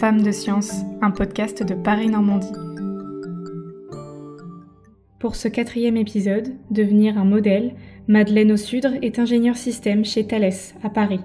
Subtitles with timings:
[0.00, 2.52] Femmes de Science, un podcast de Paris Normandie.
[5.18, 7.72] Pour ce quatrième épisode, Devenir un modèle,
[8.06, 10.52] Madeleine Ossudre est ingénieure système chez Thales,
[10.84, 11.20] à Paris.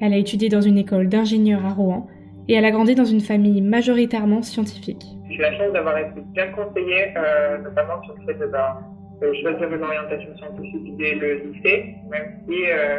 [0.00, 2.06] Elle a étudié dans une école d'ingénieurs à Rouen
[2.48, 5.04] et elle a grandi dans une famille majoritairement scientifique.
[5.28, 8.78] J'ai la chance d'avoir été bien conseillée, euh, notamment sur le fait de ben,
[9.42, 12.98] choisir une orientation scientifique dès le lycée, même si, euh,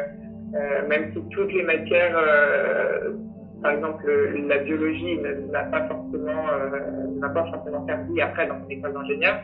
[0.54, 2.16] euh, même si toutes les matières
[3.62, 4.10] par exemple,
[4.48, 5.20] la biologie
[5.52, 9.42] n'a pas forcément, euh, n'a pas forcément servi après dans une école d'ingénieur.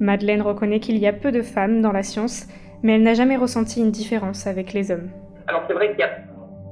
[0.00, 2.46] Madeleine reconnaît qu'il y a peu de femmes dans la science,
[2.82, 5.10] mais elle n'a jamais ressenti une différence avec les hommes.
[5.46, 6.10] Alors c'est vrai qu'il y a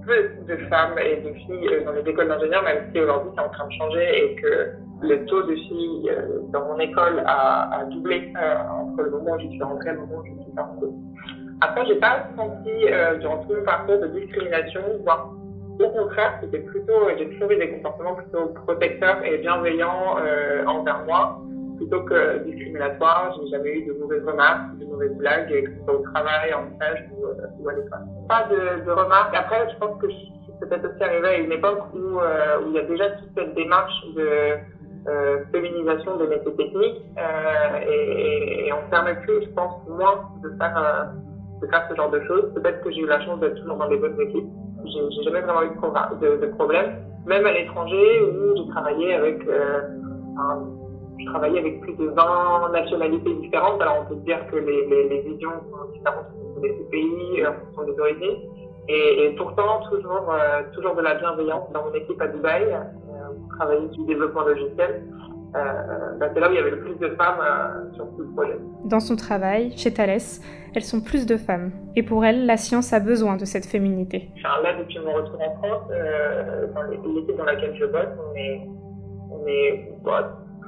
[0.06, 3.42] peu de femmes et de filles euh, dans les écoles d'ingénieurs, même si aujourd'hui c'est
[3.42, 7.84] en train de changer et que le taux de filles euh, dans mon école a,
[7.90, 10.96] doublé entre le moment où je suis rentrée et le moment où je suis sortie.
[11.60, 12.70] Après, j'ai pas senti
[13.20, 15.32] durant tout mon parcours de discrimination, voire
[15.80, 21.04] au contraire, c'était plutôt, j'ai toujours eu des comportements plutôt protecteurs et bienveillants euh, envers
[21.04, 21.40] moi,
[21.76, 23.36] plutôt que discriminatoires.
[23.38, 26.74] J'ai jamais eu de mauvaises remarques, de mauvaises blagues, que ce soit au travail, en
[26.76, 28.00] stage ou, euh, ou à l'école.
[28.28, 29.34] Pas de, remarques.
[29.34, 32.68] Après, je pense que je suis peut-être aussi arrivée à une époque où, euh, où
[32.68, 34.58] il y a déjà toute cette démarche de
[35.08, 40.30] euh, féminisation des métiers techniques euh, et, et, on ne permet plus, je pense, moins
[40.44, 42.54] de faire, euh, de faire ce genre de choses.
[42.54, 44.46] Peut-être que j'ai eu la chance d'être toujours dans les bonnes équipes
[44.84, 45.70] j'ai jamais vraiment eu
[46.20, 46.96] de, de, problème.
[47.26, 49.80] Même à l'étranger où j'ai travaillé avec, euh,
[51.18, 53.80] je travaillais avec plus de 20 nationalités différentes.
[53.80, 56.26] Alors on peut dire que les, les, visions sont différentes
[56.60, 58.38] des pays, en fonction des origines.
[58.88, 61.70] Et, pourtant, toujours, euh, toujours de la bienveillance.
[61.72, 62.78] Dans mon équipe à Dubaï, euh,
[63.30, 65.04] on travaillait le développement logiciel.
[65.54, 68.22] Euh, bah, c'est là où il y avait le plus de femmes euh, sur tout
[68.22, 68.56] le projet.
[68.84, 70.18] Dans son travail, chez Thales,
[70.74, 71.72] elles sont plus de femmes.
[71.94, 74.30] Et pour elles, la science a besoin de cette féminité.
[74.38, 78.34] Enfin, là, depuis mon retour en France, euh, dans l'équipe dans laquelle je bosse, on
[78.34, 78.66] est,
[79.30, 79.90] on est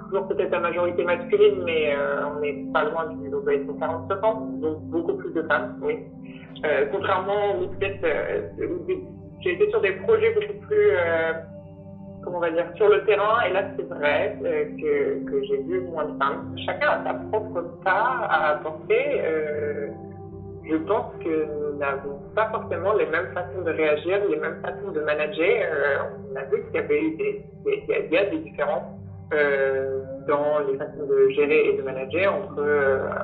[0.05, 1.97] toujours peut-être la majorité masculine, mais
[2.37, 5.99] on n'est pas loin du donc, 40-50, donc beaucoup plus de femmes, oui.
[6.93, 8.06] Contrairement, peut-être,
[9.41, 10.91] j'ai été sur des projets beaucoup plus
[12.25, 13.43] comment on va dire, sur le terrain.
[13.49, 16.55] Et là, c'est vrai que, que j'ai vu moins de femmes.
[16.65, 19.21] Chacun a sa propre part à apporter.
[19.23, 19.89] Euh,
[20.65, 24.93] je pense que nous n'avons pas forcément les mêmes façons de réagir, les mêmes façons
[24.93, 25.62] de manager.
[25.62, 25.97] Euh,
[26.33, 28.91] on a vu qu'il y avait eu des, il y a des différences
[29.35, 32.62] euh, dans les façons de gérer et de manager entre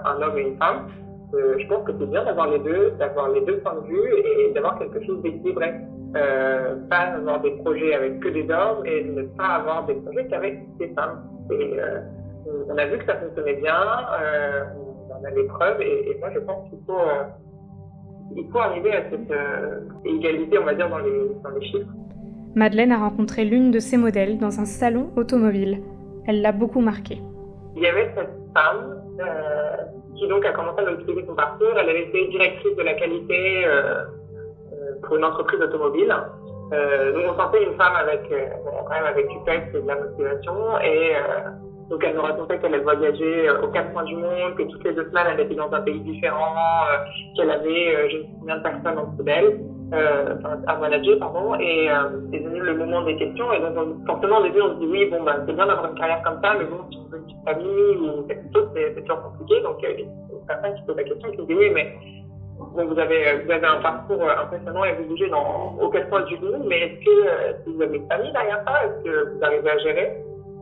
[0.04, 0.88] un homme et une femme.
[1.32, 4.52] Je pense que c'est bien d'avoir les deux, d'avoir les deux points de vue et
[4.52, 5.74] d'avoir quelque chose d'équilibré.
[6.16, 10.26] Euh, pas avoir des projets avec que des hommes et ne pas avoir des projets
[10.26, 11.22] qu'avec des femmes.
[11.52, 12.00] Et, euh,
[12.68, 13.76] on a vu que ça fonctionnait bien,
[14.20, 14.64] euh,
[15.10, 17.22] on a des preuves et, et moi je pense qu'il faut, euh,
[18.34, 19.32] il faut arriver à cette
[20.04, 21.90] égalité, on va dire, dans les, dans les chiffres.
[22.56, 25.80] Madeleine a rencontré l'une de ses modèles dans un salon automobile.
[26.26, 27.20] Elle l'a beaucoup marqué.
[27.76, 29.00] Il y avait cette femme
[30.16, 31.68] qui donc a commencé à expliquer son parcours.
[31.80, 33.64] Elle avait été directrice de la qualité
[35.02, 36.14] pour une entreprise automobile.
[36.72, 38.46] Euh, donc on sentait une femme avec euh,
[38.90, 40.78] avec du peps et de la motivation.
[40.84, 41.50] Et euh,
[41.88, 44.84] donc elle nous racontait qu'elle avait voyagé euh, aux quatre coins du monde, que toutes
[44.84, 46.54] les deux semaines elle était dans un pays différent,
[46.92, 47.04] euh,
[47.36, 49.60] qu'elle avait je ne sais combien de personnes en dessous d'elle,
[50.68, 51.56] à manager pardon.
[51.58, 51.88] Et
[52.30, 53.52] c'est venu le moment des questions.
[53.52, 55.90] Et donc on, forcément au début on se dit oui bon bah c'est bien d'avoir
[55.90, 58.68] une carrière comme ça mais bon si on veut une petite famille ou quelque chose
[58.74, 59.60] c'est toujours compliqué.
[59.62, 61.96] Donc il y a une personne qui pose la question qui dit oui mais
[62.74, 66.64] vous avez, vous avez un parcours impressionnant et vous bougez dans, quatre coins du monde,
[66.66, 68.84] mais est-ce que, euh, vous avez une famille derrière ça?
[68.84, 70.16] Est-ce que vous arrivez à gérer?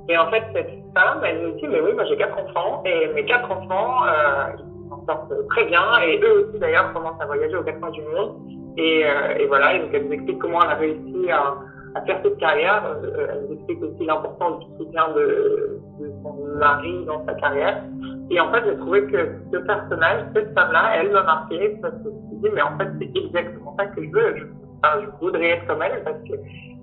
[0.08, 3.08] Et en fait, cette femme, elle nous dit, mais oui, moi j'ai quatre enfants, et
[3.14, 7.26] mes quatre enfants, euh, ils s'en sortent très bien, et eux aussi d'ailleurs commencent à
[7.26, 8.36] voyager aux quatre coins du monde.
[8.78, 12.38] Et, euh, et voilà, donc elle nous explique comment elle a réussi à, faire cette
[12.38, 12.82] carrière.
[12.86, 15.80] Euh, elle nous explique aussi l'importance du soutien de
[16.22, 17.82] son mari dans sa carrière.
[18.30, 22.04] Et en fait, j'ai trouvé que ce personnage, cette femme-là, elle m'a marqué parce que
[22.04, 24.36] je me suis dit, mais en fait, c'est exactement ça que je veux.
[24.36, 24.44] Je,
[24.82, 26.34] enfin, je voudrais être comme elle parce que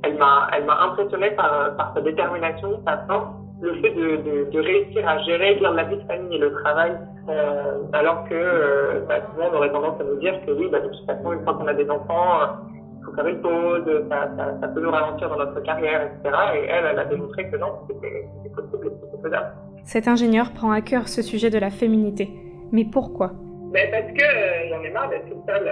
[0.03, 3.27] elle m'a, elle m'a impressionné par, sa détermination, sa force,
[3.61, 6.91] le fait de, réussir à gérer bien la vie de famille et le travail,
[7.29, 10.79] euh, alors que euh, bah, souvent on aurait tendance à nous dire que oui, bah,
[10.79, 12.41] de toute façon, une fois qu'on a des enfants,
[12.99, 16.35] il faut faire une pause, ça, peut nous ralentir dans notre carrière, etc.
[16.55, 19.51] Et elle, elle a démontré que non, c'était possible, c'était faisable.
[19.85, 22.29] Cet ingénieur prend à cœur ce sujet de la féminité.
[22.71, 23.33] Mais pourquoi?
[23.71, 25.69] Ben Parce que euh, j'en ai marre d'être toute seule.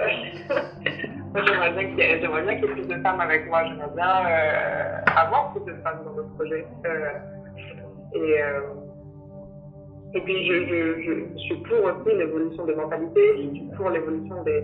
[1.34, 3.64] j'aimerais bien qu'il y, ait, plus de femmes avec moi.
[3.64, 6.64] J'aimerais bien euh, avoir plus de femmes dans nos projets.
[6.86, 8.60] Euh,
[10.14, 13.32] et, puis, je, suis pour aussi l'évolution des mentalités.
[13.36, 14.62] Je suis pour l'évolution des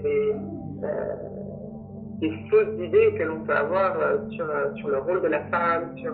[2.51, 3.97] fausses idées que l'on peut avoir
[4.31, 6.13] sur, sur le rôle de la femme, sur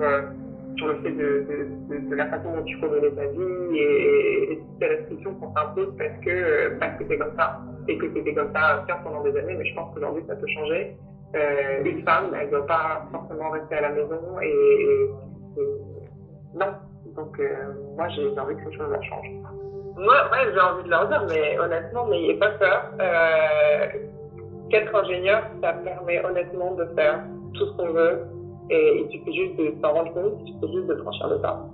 [0.76, 1.46] sur le fait de,
[1.88, 5.52] de, de, la façon dont tu connais ta vie et, et, toutes ces restrictions qu'on
[5.54, 7.60] s'impose parce que parce que comme ça.
[7.88, 10.46] Et que c'était comme ça faire pendant des années mais je pense qu'aujourd'hui ça peut
[10.48, 10.96] changer.
[11.34, 15.10] Euh, une femme elle ne doit pas forcément rester à la maison et,
[16.54, 16.66] non.
[17.14, 19.30] Donc euh, moi j'ai envie que ces choses changent.
[19.96, 22.90] Moi ouais, j'ai envie de leur dire mais honnêtement n'ayez pas peur.
[23.00, 23.86] Euh,
[24.68, 27.20] qu'être ingénieur ça permet honnêtement de faire
[27.54, 28.35] tout ce qu'on veut
[28.70, 31.68] et il suffit juste de s'en rendre compte, il suffit juste de franchir le pas.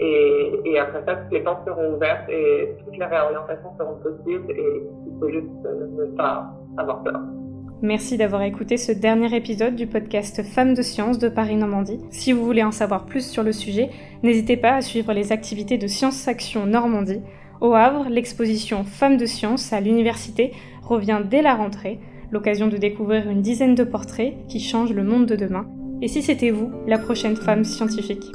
[0.00, 4.82] Et, après ça, toutes les portes seront ouvertes et toutes les réorientations seront possibles et
[5.06, 7.20] il faut juste ne pas avoir peur.
[7.82, 12.00] Merci d'avoir écouté ce dernier épisode du podcast Femmes de Sciences de Paris Normandie.
[12.10, 13.90] Si vous voulez en savoir plus sur le sujet,
[14.22, 17.22] n'hésitez pas à suivre les activités de Sciences Action Normandie.
[17.60, 21.98] Au Havre, l'exposition Femmes de Sciences à l'université revient dès la rentrée,
[22.30, 25.66] l'occasion de découvrir une dizaine de portraits qui changent le monde de demain
[26.02, 28.32] et si c'était vous, la prochaine femme scientifique?